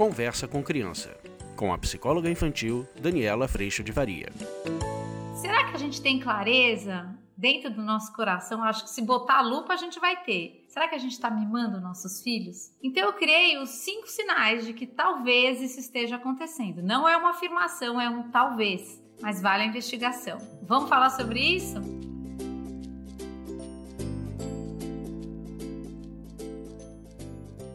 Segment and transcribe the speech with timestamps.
[0.00, 1.14] Conversa com Criança,
[1.54, 4.32] com a psicóloga infantil Daniela Freixo de Varia.
[5.34, 8.64] Será que a gente tem clareza dentro do nosso coração?
[8.64, 10.64] Acho que se botar a lupa a gente vai ter.
[10.68, 12.72] Será que a gente está mimando nossos filhos?
[12.82, 16.82] Então eu criei os cinco sinais de que talvez isso esteja acontecendo.
[16.82, 20.38] Não é uma afirmação, é um talvez, mas vale a investigação.
[20.62, 21.78] Vamos falar sobre isso?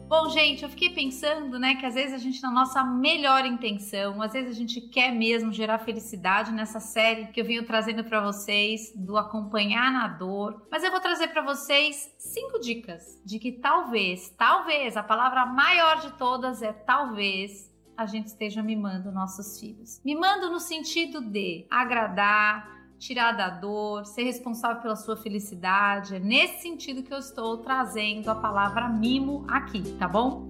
[0.08, 4.22] Bom, gente, eu fiquei pensando, né, que às vezes a gente, na nossa melhor intenção,
[4.22, 8.20] às vezes a gente quer mesmo gerar felicidade nessa série que eu venho trazendo para
[8.20, 10.64] vocês do acompanhar na dor.
[10.70, 16.00] Mas eu vou trazer para vocês cinco dicas de que talvez, talvez, a palavra maior
[16.00, 20.00] de todas é talvez a gente esteja mimando nossos filhos.
[20.04, 26.16] Mimando no sentido de agradar, tirar da dor, ser responsável pela sua felicidade.
[26.16, 30.48] É nesse sentido que eu estou trazendo a palavra mimo aqui, tá bom?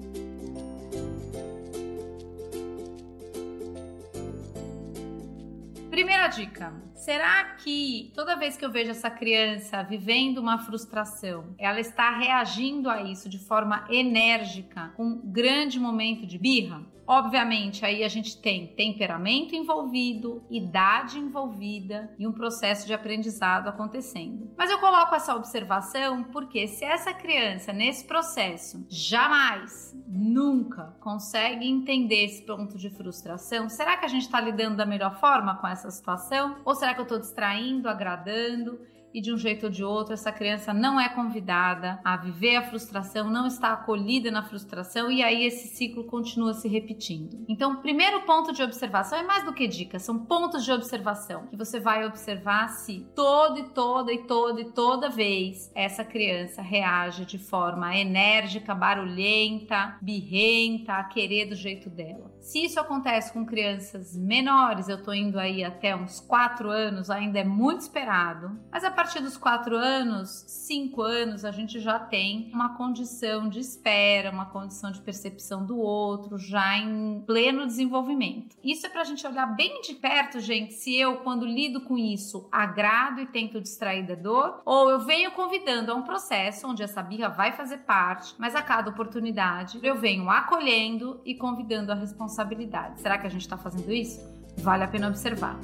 [5.96, 11.80] Primeira dica: será que toda vez que eu vejo essa criança vivendo uma frustração, ela
[11.80, 16.84] está reagindo a isso de forma enérgica, com um grande momento de birra?
[17.06, 24.52] Obviamente, aí a gente tem temperamento envolvido, idade envolvida e um processo de aprendizado acontecendo.
[24.58, 32.24] Mas eu coloco essa observação porque se essa criança nesse processo jamais, nunca consegue entender
[32.24, 35.90] esse ponto de frustração, será que a gente está lidando da melhor forma com essa
[35.90, 36.56] situação?
[36.64, 38.80] Ou será que eu estou distraindo, agradando?
[39.16, 42.68] E de um jeito ou de outro essa criança não é convidada a viver a
[42.68, 47.42] frustração, não está acolhida na frustração e aí esse ciclo continua se repetindo.
[47.48, 51.56] Então, primeiro ponto de observação é mais do que dicas, são pontos de observação que
[51.56, 57.24] você vai observar se toda e toda e toda e toda vez essa criança reage
[57.24, 62.30] de forma enérgica, barulhenta, birrenta, a querer do jeito dela.
[62.40, 67.38] Se isso acontece com crianças menores, eu tô indo aí até uns 4 anos, ainda
[67.38, 68.60] é muito esperado.
[68.70, 73.60] Mas a partir dos 4 anos, 5 anos, a gente já tem uma condição de
[73.60, 78.56] espera, uma condição de percepção do outro, já em pleno desenvolvimento.
[78.62, 82.48] Isso é pra gente olhar bem de perto, gente, se eu, quando lido com isso,
[82.50, 87.02] agrado e tento distrair da dor, ou eu venho convidando a um processo onde essa
[87.02, 93.00] birra vai fazer parte, mas a cada oportunidade eu venho acolhendo e convidando a responsabilidade.
[93.00, 94.20] Será que a gente está fazendo isso?
[94.58, 95.56] Vale a pena observar.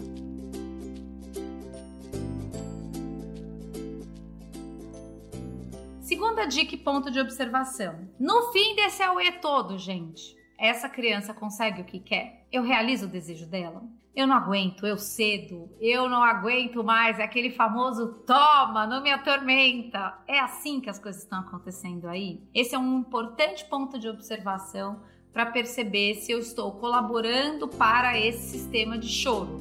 [6.12, 8.06] Segunda dica e ponto de observação.
[8.20, 12.46] No fim desse AUE todo, gente, essa criança consegue o que quer?
[12.52, 13.82] Eu realizo o desejo dela?
[14.14, 19.10] Eu não aguento, eu cedo, eu não aguento mais, é aquele famoso toma, não me
[19.10, 20.18] atormenta.
[20.28, 22.46] É assim que as coisas estão acontecendo aí?
[22.54, 25.00] Esse é um importante ponto de observação
[25.32, 29.56] para perceber se eu estou colaborando para esse sistema de choro.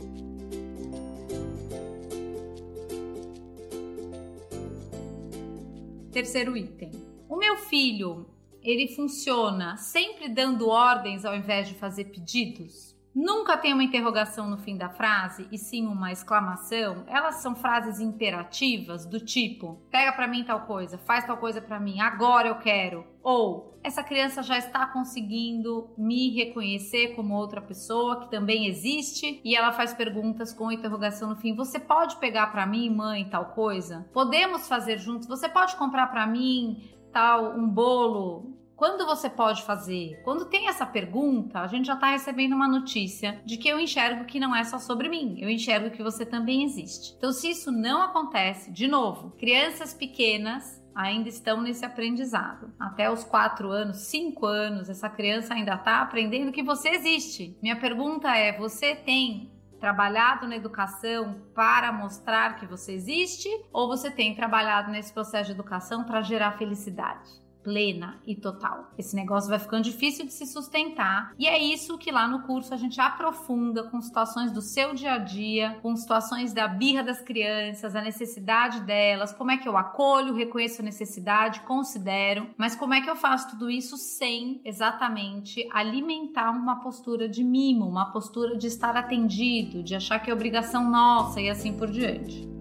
[6.11, 6.91] Terceiro item.
[7.29, 8.27] O meu filho,
[8.61, 12.91] ele funciona sempre dando ordens ao invés de fazer pedidos?
[13.13, 17.03] Nunca tem uma interrogação no fim da frase e sim uma exclamação.
[17.07, 21.79] Elas são frases imperativas do tipo: pega para mim tal coisa, faz tal coisa para
[21.79, 23.05] mim, agora eu quero.
[23.22, 29.55] Ou essa criança já está conseguindo me reconhecer como outra pessoa que também existe e
[29.55, 31.55] ela faz perguntas com interrogação no fim.
[31.55, 34.07] Você pode pegar para mim, mãe, tal coisa?
[34.13, 35.28] Podemos fazer juntos?
[35.28, 40.19] Você pode comprar para mim tal um bolo quando você pode fazer?
[40.23, 44.25] Quando tem essa pergunta, a gente já está recebendo uma notícia de que eu enxergo
[44.25, 47.13] que não é só sobre mim, eu enxergo que você também existe.
[47.15, 52.73] Então, se isso não acontece, de novo, crianças pequenas ainda estão nesse aprendizado.
[52.79, 57.55] Até os 4 anos, 5 anos, essa criança ainda está aprendendo que você existe.
[57.61, 64.09] Minha pergunta é: você tem trabalhado na educação para mostrar que você existe ou você
[64.09, 67.41] tem trabalhado nesse processo de educação para gerar felicidade?
[67.63, 68.91] Plena e total.
[68.97, 72.73] Esse negócio vai ficando difícil de se sustentar e é isso que lá no curso
[72.73, 77.22] a gente aprofunda com situações do seu dia a dia, com situações da birra das
[77.22, 82.93] crianças, a necessidade delas, como é que eu acolho, reconheço a necessidade, considero, mas como
[82.93, 88.58] é que eu faço tudo isso sem exatamente alimentar uma postura de mimo, uma postura
[88.58, 92.60] de estar atendido, de achar que é obrigação nossa e assim por diante.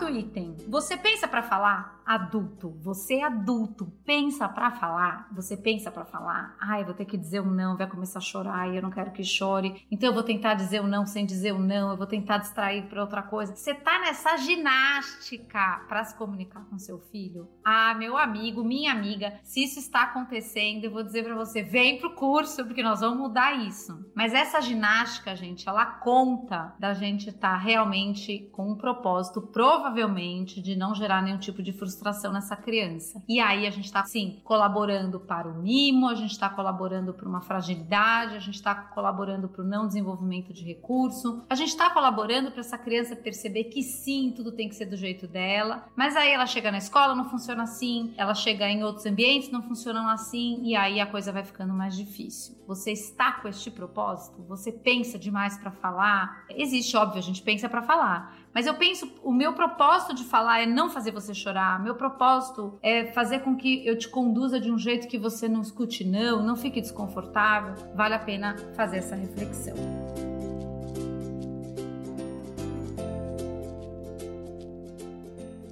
[0.00, 0.56] Quarto item.
[0.66, 1.99] Você pensa para falar?
[2.10, 7.40] Adulto, você adulto, pensa para falar, você pensa para falar, ai, vou ter que dizer
[7.40, 10.54] um não, vai começar a chorar eu não quero que chore, então eu vou tentar
[10.54, 13.54] dizer um não sem dizer um não, eu vou tentar distrair para outra coisa.
[13.54, 17.48] Você tá nessa ginástica para se comunicar com seu filho?
[17.64, 22.00] Ah, meu amigo, minha amiga, se isso está acontecendo, eu vou dizer para você, vem
[22.00, 24.04] pro curso, porque nós vamos mudar isso.
[24.16, 30.60] Mas essa ginástica, gente, ela conta da gente estar tá realmente com um propósito, provavelmente,
[30.60, 33.22] de não gerar nenhum tipo de frustração frustração nessa criança.
[33.28, 37.28] E aí a gente está, sim, colaborando para o mimo, a gente está colaborando para
[37.28, 41.90] uma fragilidade, a gente está colaborando para o não desenvolvimento de recurso, a gente está
[41.90, 46.16] colaborando para essa criança perceber que sim, tudo tem que ser do jeito dela, mas
[46.16, 50.08] aí ela chega na escola, não funciona assim, ela chega em outros ambientes, não funcionam
[50.08, 52.56] assim, e aí a coisa vai ficando mais difícil.
[52.66, 54.42] Você está com este propósito?
[54.48, 56.44] Você pensa demais para falar?
[56.48, 60.62] Existe, óbvio, a gente pensa para falar, mas eu penso, o meu propósito de falar
[60.62, 61.82] é não fazer você chorar.
[61.82, 65.60] Meu propósito é fazer com que eu te conduza de um jeito que você não
[65.60, 67.74] escute não, não fique desconfortável.
[67.94, 70.29] Vale a pena fazer essa reflexão.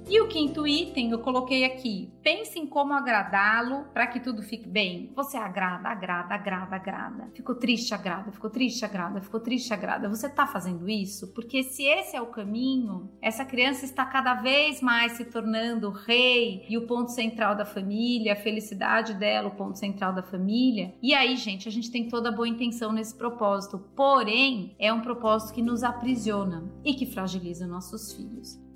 [0.09, 4.67] E o quinto item eu coloquei aqui: pense em como agradá-lo para que tudo fique
[4.67, 5.13] bem.
[5.15, 7.31] Você agrada, agrada, agrada, agrada.
[7.35, 10.09] Ficou triste, agrada, ficou triste, agrada, ficou triste, agrada.
[10.09, 11.31] Você está fazendo isso?
[11.31, 15.93] Porque se esse é o caminho, essa criança está cada vez mais se tornando o
[15.93, 20.91] rei e o ponto central da família, a felicidade dela, o ponto central da família.
[21.03, 25.01] E aí, gente, a gente tem toda a boa intenção nesse propósito, porém, é um
[25.01, 28.68] propósito que nos aprisiona e que fragiliza nossos filhos.